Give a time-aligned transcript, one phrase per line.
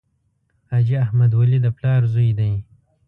[0.69, 2.51] حاجي احمد ولي د پلار زوی دی.